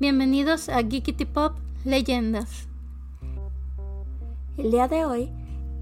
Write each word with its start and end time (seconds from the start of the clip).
Bienvenidos 0.00 0.68
a 0.68 0.82
Geekity 0.82 1.24
Pop 1.24 1.56
Leyendas. 1.84 2.68
El 4.56 4.70
día 4.70 4.86
de 4.86 5.04
hoy 5.04 5.28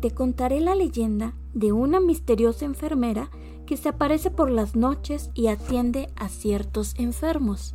te 0.01 0.11
contaré 0.11 0.61
la 0.61 0.75
leyenda 0.75 1.35
de 1.53 1.73
una 1.73 2.01
misteriosa 2.01 2.65
enfermera 2.65 3.29
que 3.67 3.77
se 3.77 3.91
aparece 3.91 4.31
por 4.31 4.51
las 4.51 4.75
noches 4.75 5.31
y 5.35 5.49
atiende 5.49 6.09
a 6.17 6.31
ciertos 6.31 6.95
enfermos. 6.97 7.75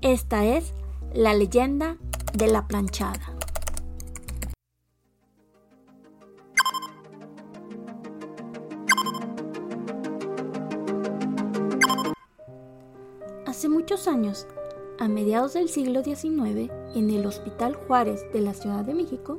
Esta 0.00 0.44
es 0.44 0.72
la 1.14 1.32
leyenda 1.32 1.96
de 2.36 2.48
la 2.48 2.66
planchada. 2.66 3.32
Hace 13.46 13.68
muchos 13.68 14.08
años, 14.08 14.48
a 14.98 15.08
mediados 15.08 15.54
del 15.54 15.68
siglo 15.68 16.02
XIX, 16.02 16.70
en 16.94 17.10
el 17.10 17.26
Hospital 17.26 17.74
Juárez 17.74 18.24
de 18.32 18.40
la 18.40 18.54
Ciudad 18.54 18.84
de 18.84 18.94
México, 18.94 19.38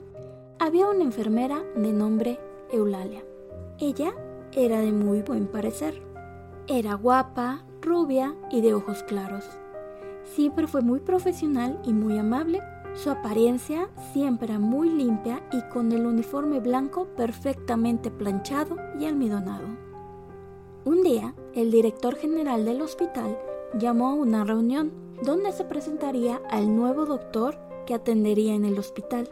había 0.59 0.87
una 0.87 1.03
enfermera 1.03 1.63
de 1.75 1.93
nombre 1.93 2.39
Eulalia. 2.71 3.23
Ella 3.79 4.13
era 4.51 4.79
de 4.81 4.91
muy 4.91 5.21
buen 5.21 5.47
parecer. 5.47 6.01
Era 6.67 6.95
guapa, 6.95 7.63
rubia 7.81 8.35
y 8.51 8.61
de 8.61 8.73
ojos 8.73 9.03
claros. 9.03 9.45
Siempre 10.23 10.67
fue 10.67 10.81
muy 10.81 10.99
profesional 10.99 11.79
y 11.83 11.93
muy 11.93 12.17
amable. 12.17 12.61
Su 12.93 13.09
apariencia 13.09 13.89
siempre 14.13 14.47
era 14.49 14.59
muy 14.59 14.89
limpia 14.89 15.41
y 15.51 15.61
con 15.69 15.91
el 15.91 16.05
uniforme 16.05 16.59
blanco 16.59 17.05
perfectamente 17.15 18.11
planchado 18.11 18.77
y 18.99 19.05
almidonado. 19.05 19.67
Un 20.85 21.03
día, 21.03 21.33
el 21.53 21.71
director 21.71 22.15
general 22.15 22.65
del 22.65 22.81
hospital 22.81 23.37
llamó 23.77 24.09
a 24.09 24.13
una 24.13 24.43
reunión 24.43 25.06
donde 25.21 25.51
se 25.51 25.63
presentaría 25.63 26.41
al 26.49 26.75
nuevo 26.75 27.05
doctor 27.05 27.57
que 27.85 27.93
atendería 27.93 28.53
en 28.53 28.65
el 28.65 28.77
hospital, 28.77 29.29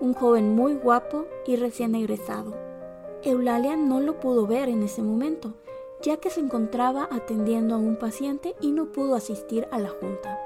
un 0.00 0.14
joven 0.14 0.54
muy 0.54 0.74
guapo 0.74 1.26
y 1.46 1.56
recién 1.56 1.94
egresado. 1.94 2.54
Eulalia 3.22 3.76
no 3.76 4.00
lo 4.00 4.18
pudo 4.18 4.46
ver 4.46 4.68
en 4.68 4.82
ese 4.82 5.02
momento, 5.02 5.52
ya 6.02 6.16
que 6.16 6.30
se 6.30 6.40
encontraba 6.40 7.08
atendiendo 7.10 7.74
a 7.74 7.78
un 7.78 7.96
paciente 7.96 8.56
y 8.60 8.72
no 8.72 8.86
pudo 8.86 9.14
asistir 9.14 9.68
a 9.70 9.78
la 9.78 9.90
junta. 9.90 10.40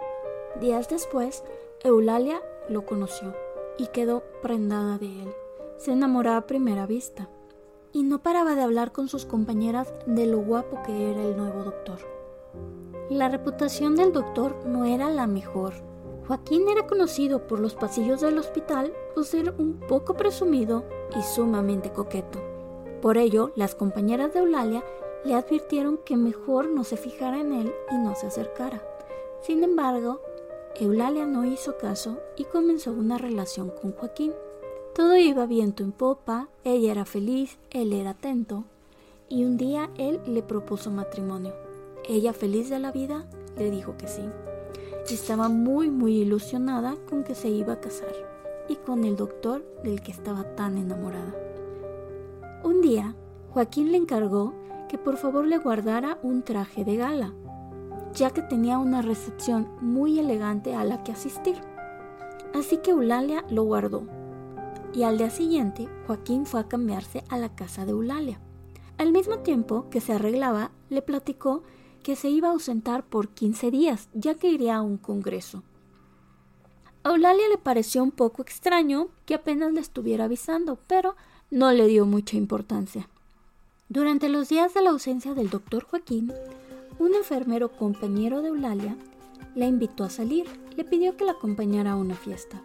Días 0.60 0.88
después, 0.88 1.44
Eulalia 1.82 2.42
lo 2.68 2.84
conoció 2.84 3.34
y 3.78 3.86
quedó 3.86 4.22
prendada 4.42 4.98
de 4.98 5.06
él. 5.06 5.34
Se 5.76 5.92
enamoró 5.92 6.32
a 6.32 6.46
primera 6.46 6.86
vista 6.86 7.28
y 7.92 8.02
no 8.02 8.22
paraba 8.22 8.56
de 8.56 8.62
hablar 8.62 8.90
con 8.90 9.08
sus 9.08 9.24
compañeras 9.24 9.92
de 10.06 10.26
lo 10.26 10.38
guapo 10.38 10.82
que 10.84 11.10
era 11.10 11.22
el 11.22 11.36
nuevo 11.36 11.62
doctor. 11.62 11.98
La 13.10 13.28
reputación 13.28 13.96
del 13.96 14.12
doctor 14.12 14.64
no 14.64 14.86
era 14.86 15.10
la 15.10 15.26
mejor. 15.26 15.74
Joaquín 16.26 16.68
era 16.70 16.86
conocido 16.86 17.46
por 17.46 17.60
los 17.60 17.74
pasillos 17.74 18.22
del 18.22 18.38
hospital 18.38 18.94
por 19.14 19.26
ser 19.26 19.54
un 19.58 19.78
poco 19.78 20.14
presumido 20.14 20.84
y 21.14 21.22
sumamente 21.22 21.92
coqueto. 21.92 22.40
Por 23.02 23.18
ello, 23.18 23.52
las 23.56 23.74
compañeras 23.74 24.32
de 24.32 24.40
Eulalia 24.40 24.82
le 25.22 25.34
advirtieron 25.34 25.98
que 25.98 26.16
mejor 26.16 26.68
no 26.70 26.82
se 26.82 26.96
fijara 26.96 27.38
en 27.40 27.52
él 27.52 27.74
y 27.90 27.98
no 27.98 28.14
se 28.14 28.28
acercara. 28.28 28.82
Sin 29.42 29.62
embargo, 29.62 30.22
Eulalia 30.76 31.26
no 31.26 31.44
hizo 31.44 31.76
caso 31.76 32.18
y 32.38 32.44
comenzó 32.44 32.92
una 32.92 33.18
relación 33.18 33.70
con 33.70 33.92
Joaquín. 33.92 34.32
Todo 34.94 35.14
iba 35.18 35.44
viento 35.44 35.82
en 35.82 35.92
popa, 35.92 36.48
ella 36.64 36.92
era 36.92 37.04
feliz, 37.04 37.58
él 37.70 37.92
era 37.92 38.10
atento, 38.10 38.64
y 39.28 39.44
un 39.44 39.58
día 39.58 39.90
él 39.98 40.20
le 40.26 40.42
propuso 40.42 40.90
matrimonio. 40.90 41.52
Ella, 42.06 42.32
feliz 42.32 42.68
de 42.68 42.78
la 42.78 42.92
vida, 42.92 43.26
le 43.56 43.70
dijo 43.70 43.96
que 43.96 44.08
sí. 44.08 44.22
Estaba 45.08 45.48
muy, 45.48 45.90
muy 45.90 46.18
ilusionada 46.18 46.96
con 47.08 47.24
que 47.24 47.34
se 47.34 47.48
iba 47.48 47.74
a 47.74 47.80
casar 47.80 48.12
y 48.68 48.76
con 48.76 49.04
el 49.04 49.16
doctor 49.16 49.64
del 49.82 50.02
que 50.02 50.12
estaba 50.12 50.54
tan 50.54 50.76
enamorada. 50.76 51.34
Un 52.62 52.80
día, 52.80 53.14
Joaquín 53.50 53.92
le 53.92 53.98
encargó 53.98 54.54
que 54.88 54.98
por 54.98 55.16
favor 55.16 55.46
le 55.46 55.58
guardara 55.58 56.18
un 56.22 56.42
traje 56.42 56.84
de 56.84 56.96
gala, 56.96 57.32
ya 58.12 58.30
que 58.30 58.42
tenía 58.42 58.78
una 58.78 59.02
recepción 59.02 59.68
muy 59.80 60.18
elegante 60.18 60.74
a 60.74 60.84
la 60.84 61.02
que 61.04 61.12
asistir. 61.12 61.56
Así 62.54 62.78
que 62.78 62.90
Eulalia 62.90 63.44
lo 63.48 63.62
guardó. 63.64 64.06
Y 64.92 65.04
al 65.04 65.18
día 65.18 65.30
siguiente, 65.30 65.88
Joaquín 66.06 66.46
fue 66.46 66.60
a 66.60 66.68
cambiarse 66.68 67.24
a 67.28 67.38
la 67.38 67.54
casa 67.54 67.84
de 67.84 67.92
Eulalia. 67.92 68.40
Al 68.98 69.10
mismo 69.10 69.38
tiempo 69.38 69.88
que 69.90 70.00
se 70.00 70.12
arreglaba, 70.12 70.70
le 70.88 71.02
platicó 71.02 71.62
que 72.04 72.14
se 72.14 72.28
iba 72.28 72.48
a 72.48 72.52
ausentar 72.52 73.02
por 73.02 73.30
15 73.30 73.72
días, 73.72 74.08
ya 74.12 74.34
que 74.34 74.48
iría 74.48 74.76
a 74.76 74.82
un 74.82 74.98
congreso. 74.98 75.64
A 77.02 77.10
Eulalia 77.10 77.48
le 77.48 77.58
pareció 77.58 78.02
un 78.02 78.12
poco 78.12 78.42
extraño 78.42 79.08
que 79.26 79.34
apenas 79.34 79.72
le 79.72 79.80
estuviera 79.80 80.26
avisando, 80.26 80.78
pero 80.86 81.16
no 81.50 81.72
le 81.72 81.86
dio 81.86 82.04
mucha 82.06 82.36
importancia. 82.36 83.08
Durante 83.88 84.28
los 84.28 84.48
días 84.48 84.74
de 84.74 84.82
la 84.82 84.90
ausencia 84.90 85.34
del 85.34 85.50
doctor 85.50 85.84
Joaquín, 85.84 86.32
un 86.98 87.14
enfermero 87.14 87.72
compañero 87.72 88.42
de 88.42 88.48
Eulalia 88.48 88.96
la 89.54 89.66
invitó 89.66 90.04
a 90.04 90.10
salir, 90.10 90.46
le 90.76 90.84
pidió 90.84 91.16
que 91.16 91.24
la 91.24 91.32
acompañara 91.32 91.92
a 91.92 91.96
una 91.96 92.14
fiesta. 92.14 92.62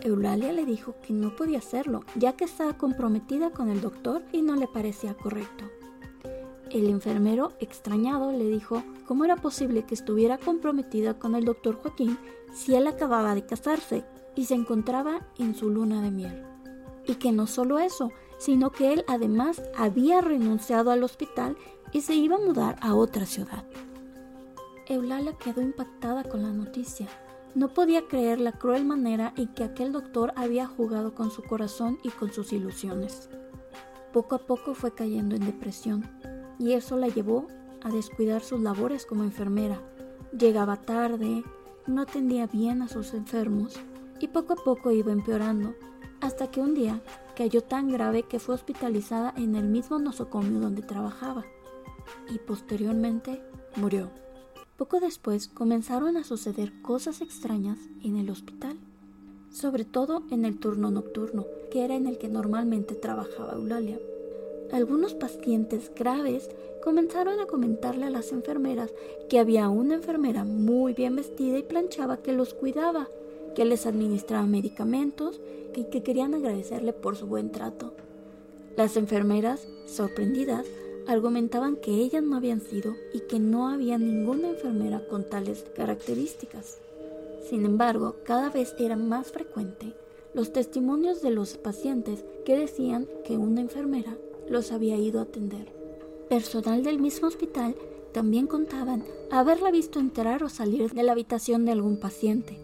Eulalia 0.00 0.52
le 0.52 0.66
dijo 0.66 0.96
que 1.06 1.12
no 1.12 1.36
podía 1.36 1.58
hacerlo, 1.58 2.02
ya 2.16 2.32
que 2.32 2.44
estaba 2.44 2.76
comprometida 2.76 3.50
con 3.50 3.70
el 3.70 3.80
doctor 3.80 4.22
y 4.32 4.42
no 4.42 4.56
le 4.56 4.66
parecía 4.66 5.14
correcto. 5.14 5.64
El 6.76 6.90
enfermero, 6.90 7.52
extrañado, 7.58 8.32
le 8.32 8.50
dijo 8.50 8.82
cómo 9.06 9.24
era 9.24 9.36
posible 9.36 9.84
que 9.84 9.94
estuviera 9.94 10.36
comprometida 10.36 11.14
con 11.14 11.34
el 11.34 11.46
doctor 11.46 11.76
Joaquín 11.76 12.18
si 12.52 12.74
él 12.74 12.86
acababa 12.86 13.34
de 13.34 13.46
casarse 13.46 14.04
y 14.34 14.44
se 14.44 14.56
encontraba 14.56 15.26
en 15.38 15.54
su 15.54 15.70
luna 15.70 16.02
de 16.02 16.10
miel. 16.10 16.44
Y 17.06 17.14
que 17.14 17.32
no 17.32 17.46
solo 17.46 17.78
eso, 17.78 18.10
sino 18.36 18.72
que 18.72 18.92
él 18.92 19.06
además 19.08 19.62
había 19.74 20.20
renunciado 20.20 20.90
al 20.90 21.02
hospital 21.02 21.56
y 21.92 22.02
se 22.02 22.14
iba 22.14 22.36
a 22.36 22.40
mudar 22.40 22.76
a 22.82 22.94
otra 22.94 23.24
ciudad. 23.24 23.64
Eulalia 24.86 25.32
quedó 25.32 25.62
impactada 25.62 26.24
con 26.24 26.42
la 26.42 26.50
noticia. 26.50 27.06
No 27.54 27.72
podía 27.72 28.06
creer 28.06 28.38
la 28.38 28.52
cruel 28.52 28.84
manera 28.84 29.32
en 29.38 29.48
que 29.54 29.64
aquel 29.64 29.92
doctor 29.92 30.34
había 30.36 30.66
jugado 30.66 31.14
con 31.14 31.30
su 31.30 31.42
corazón 31.42 31.98
y 32.02 32.10
con 32.10 32.34
sus 32.34 32.52
ilusiones. 32.52 33.30
Poco 34.12 34.34
a 34.34 34.40
poco 34.40 34.74
fue 34.74 34.94
cayendo 34.94 35.36
en 35.36 35.46
depresión 35.46 36.35
y 36.58 36.72
eso 36.72 36.96
la 36.96 37.08
llevó 37.08 37.46
a 37.82 37.90
descuidar 37.90 38.42
sus 38.42 38.60
labores 38.60 39.06
como 39.06 39.24
enfermera. 39.24 39.80
Llegaba 40.36 40.76
tarde, 40.76 41.44
no 41.86 42.02
atendía 42.02 42.46
bien 42.46 42.82
a 42.82 42.88
sus 42.88 43.14
enfermos 43.14 43.76
y 44.20 44.28
poco 44.28 44.54
a 44.54 44.56
poco 44.56 44.90
iba 44.90 45.12
empeorando, 45.12 45.74
hasta 46.20 46.50
que 46.50 46.60
un 46.60 46.74
día 46.74 47.00
cayó 47.36 47.62
tan 47.62 47.90
grave 47.90 48.22
que 48.22 48.38
fue 48.38 48.54
hospitalizada 48.54 49.32
en 49.36 49.54
el 49.54 49.64
mismo 49.64 49.98
nosocomio 49.98 50.58
donde 50.58 50.82
trabajaba 50.82 51.44
y 52.28 52.38
posteriormente 52.38 53.42
murió. 53.76 54.10
Poco 54.76 55.00
después 55.00 55.48
comenzaron 55.48 56.16
a 56.16 56.24
suceder 56.24 56.82
cosas 56.82 57.20
extrañas 57.20 57.78
en 58.02 58.16
el 58.16 58.30
hospital, 58.30 58.76
sobre 59.50 59.84
todo 59.84 60.22
en 60.30 60.44
el 60.44 60.58
turno 60.58 60.90
nocturno, 60.90 61.46
que 61.70 61.84
era 61.84 61.94
en 61.94 62.06
el 62.06 62.18
que 62.18 62.28
normalmente 62.28 62.94
trabajaba 62.94 63.54
Eulalia. 63.54 63.98
Algunos 64.72 65.14
pacientes 65.14 65.92
graves 65.94 66.50
comenzaron 66.82 67.38
a 67.40 67.46
comentarle 67.46 68.06
a 68.06 68.10
las 68.10 68.32
enfermeras 68.32 68.92
que 69.28 69.38
había 69.38 69.68
una 69.68 69.94
enfermera 69.94 70.44
muy 70.44 70.92
bien 70.92 71.16
vestida 71.16 71.58
y 71.58 71.62
planchaba 71.62 72.18
que 72.18 72.32
los 72.32 72.54
cuidaba, 72.54 73.08
que 73.54 73.64
les 73.64 73.86
administraba 73.86 74.46
medicamentos 74.46 75.40
y 75.74 75.84
que 75.84 76.02
querían 76.02 76.34
agradecerle 76.34 76.92
por 76.92 77.16
su 77.16 77.26
buen 77.26 77.50
trato. 77.50 77.92
Las 78.76 78.96
enfermeras, 78.96 79.66
sorprendidas, 79.86 80.66
argumentaban 81.06 81.76
que 81.76 81.92
ellas 81.92 82.24
no 82.24 82.36
habían 82.36 82.60
sido 82.60 82.94
y 83.14 83.20
que 83.20 83.38
no 83.38 83.68
había 83.68 83.98
ninguna 83.98 84.50
enfermera 84.50 85.06
con 85.08 85.28
tales 85.28 85.64
características. 85.76 86.78
Sin 87.48 87.64
embargo, 87.64 88.16
cada 88.24 88.50
vez 88.50 88.74
era 88.78 88.96
más 88.96 89.30
frecuente 89.30 89.94
los 90.36 90.52
testimonios 90.52 91.22
de 91.22 91.30
los 91.30 91.56
pacientes 91.56 92.22
que 92.44 92.58
decían 92.58 93.08
que 93.24 93.38
una 93.38 93.62
enfermera 93.62 94.18
los 94.48 94.72
había 94.72 94.96
ido 94.96 95.20
a 95.20 95.24
atender. 95.24 95.72
Personal 96.28 96.82
del 96.82 96.98
mismo 96.98 97.28
hospital 97.28 97.76
también 98.12 98.46
contaban 98.46 99.04
haberla 99.30 99.70
visto 99.70 100.00
entrar 100.00 100.42
o 100.42 100.48
salir 100.48 100.92
de 100.92 101.02
la 101.02 101.12
habitación 101.12 101.64
de 101.64 101.72
algún 101.72 102.00
paciente, 102.00 102.58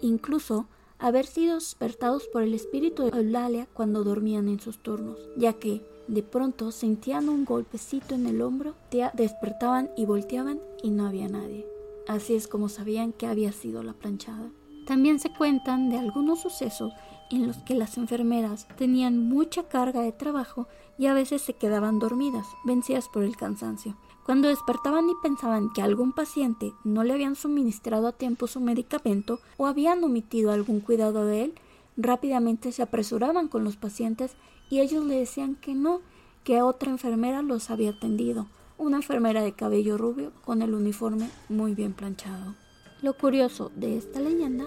incluso 0.00 0.66
haber 0.98 1.26
sido 1.26 1.56
despertados 1.56 2.28
por 2.28 2.42
el 2.42 2.54
espíritu 2.54 3.04
de 3.04 3.18
Eulalia 3.18 3.68
cuando 3.72 4.04
dormían 4.04 4.48
en 4.48 4.60
sus 4.60 4.78
turnos, 4.78 5.18
ya 5.36 5.54
que 5.54 5.82
de 6.06 6.22
pronto 6.22 6.70
sentían 6.70 7.28
un 7.28 7.44
golpecito 7.44 8.14
en 8.14 8.26
el 8.26 8.40
hombro, 8.40 8.74
despertaban 9.14 9.90
y 9.96 10.04
volteaban 10.04 10.60
y 10.82 10.90
no 10.90 11.06
había 11.06 11.28
nadie. 11.28 11.66
Así 12.06 12.34
es 12.34 12.48
como 12.48 12.68
sabían 12.68 13.12
que 13.12 13.26
había 13.26 13.52
sido 13.52 13.82
la 13.82 13.94
planchada. 13.94 14.50
También 14.92 15.20
se 15.20 15.30
cuentan 15.30 15.88
de 15.88 15.96
algunos 15.96 16.42
sucesos 16.42 16.92
en 17.30 17.46
los 17.46 17.56
que 17.62 17.74
las 17.74 17.96
enfermeras 17.96 18.68
tenían 18.76 19.26
mucha 19.26 19.62
carga 19.62 20.02
de 20.02 20.12
trabajo 20.12 20.68
y 20.98 21.06
a 21.06 21.14
veces 21.14 21.40
se 21.40 21.54
quedaban 21.54 21.98
dormidas, 21.98 22.46
vencidas 22.66 23.08
por 23.08 23.22
el 23.22 23.34
cansancio. 23.34 23.96
Cuando 24.26 24.48
despertaban 24.48 25.08
y 25.08 25.14
pensaban 25.22 25.72
que 25.72 25.80
algún 25.80 26.12
paciente 26.12 26.74
no 26.84 27.04
le 27.04 27.14
habían 27.14 27.36
suministrado 27.36 28.06
a 28.06 28.12
tiempo 28.12 28.46
su 28.46 28.60
medicamento 28.60 29.40
o 29.56 29.66
habían 29.66 30.04
omitido 30.04 30.52
algún 30.52 30.80
cuidado 30.80 31.24
de 31.24 31.44
él, 31.44 31.54
rápidamente 31.96 32.70
se 32.70 32.82
apresuraban 32.82 33.48
con 33.48 33.64
los 33.64 33.78
pacientes 33.78 34.36
y 34.68 34.80
ellos 34.80 35.06
le 35.06 35.18
decían 35.18 35.54
que 35.54 35.74
no, 35.74 36.02
que 36.44 36.60
otra 36.60 36.90
enfermera 36.90 37.40
los 37.40 37.70
había 37.70 37.92
atendido, 37.92 38.46
una 38.76 38.98
enfermera 38.98 39.40
de 39.40 39.52
cabello 39.52 39.96
rubio 39.96 40.32
con 40.44 40.60
el 40.60 40.74
uniforme 40.74 41.30
muy 41.48 41.74
bien 41.74 41.94
planchado. 41.94 42.61
Lo 43.02 43.14
curioso 43.14 43.72
de 43.74 43.96
esta 43.96 44.20
leyenda 44.20 44.64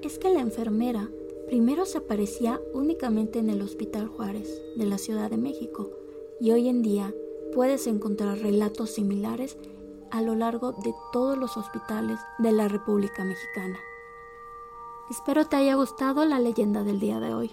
es 0.00 0.18
que 0.18 0.32
la 0.32 0.40
enfermera 0.40 1.10
primero 1.46 1.84
se 1.84 1.98
aparecía 1.98 2.58
únicamente 2.72 3.38
en 3.38 3.50
el 3.50 3.60
Hospital 3.60 4.08
Juárez 4.08 4.62
de 4.78 4.86
la 4.86 4.96
Ciudad 4.96 5.28
de 5.28 5.36
México 5.36 5.90
y 6.40 6.52
hoy 6.52 6.68
en 6.68 6.80
día 6.80 7.12
puedes 7.54 7.86
encontrar 7.86 8.38
relatos 8.38 8.92
similares 8.92 9.58
a 10.10 10.22
lo 10.22 10.34
largo 10.34 10.72
de 10.72 10.94
todos 11.12 11.36
los 11.36 11.58
hospitales 11.58 12.18
de 12.38 12.52
la 12.52 12.68
República 12.68 13.22
Mexicana. 13.22 13.78
Espero 15.10 15.44
te 15.44 15.56
haya 15.56 15.74
gustado 15.74 16.24
la 16.24 16.40
leyenda 16.40 16.84
del 16.84 17.00
día 17.00 17.20
de 17.20 17.34
hoy. 17.34 17.50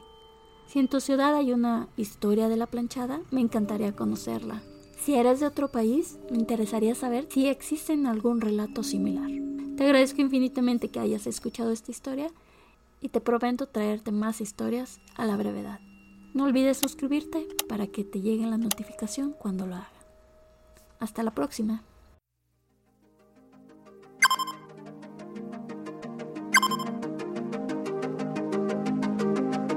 Si 0.66 0.80
en 0.80 0.88
tu 0.88 1.02
ciudad 1.02 1.36
hay 1.36 1.52
una 1.52 1.90
historia 1.98 2.48
de 2.48 2.56
la 2.56 2.68
planchada, 2.68 3.22
me 3.32 3.42
encantaría 3.42 3.98
conocerla. 3.98 4.64
Si 4.98 5.14
eres 5.16 5.42
de 5.42 5.48
otro 5.48 5.74
país, 5.74 6.20
me 6.32 6.38
interesaría 6.38 6.96
saber 6.96 7.28
si 7.30 7.48
existe 7.48 7.92
algún 8.06 8.40
relato 8.40 8.82
similar. 8.82 9.51
Te 9.82 9.88
agradezco 9.88 10.22
infinitamente 10.22 10.90
que 10.90 11.00
hayas 11.00 11.26
escuchado 11.26 11.72
esta 11.72 11.90
historia 11.90 12.30
y 13.02 13.10
te 13.10 13.20
prometo 13.20 13.66
traerte 13.66 14.12
más 14.12 14.40
historias 14.40 15.00
a 15.16 15.26
la 15.26 15.36
brevedad. 15.36 15.80
No 16.36 16.44
olvides 16.44 16.78
suscribirte 16.78 17.48
para 17.68 17.88
que 17.88 18.04
te 18.04 18.22
llegue 18.22 18.46
la 18.46 18.60
notificación 18.60 19.32
cuando 19.32 19.66
lo 19.66 19.78
haga. 19.78 19.90
Hasta 21.00 21.24
la 21.24 21.32
próxima. 21.32 21.82